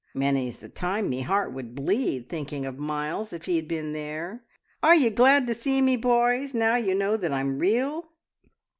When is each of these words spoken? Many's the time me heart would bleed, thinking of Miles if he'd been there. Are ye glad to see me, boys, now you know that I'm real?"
Many's 0.15 0.57
the 0.61 0.67
time 0.69 1.11
me 1.11 1.21
heart 1.21 1.53
would 1.53 1.75
bleed, 1.75 2.27
thinking 2.27 2.65
of 2.65 2.79
Miles 2.79 3.33
if 3.33 3.45
he'd 3.45 3.67
been 3.67 3.93
there. 3.93 4.43
Are 4.81 4.95
ye 4.95 5.11
glad 5.11 5.45
to 5.45 5.53
see 5.53 5.79
me, 5.79 5.95
boys, 5.95 6.55
now 6.55 6.75
you 6.75 6.95
know 6.95 7.17
that 7.17 7.31
I'm 7.31 7.59
real?" 7.59 8.07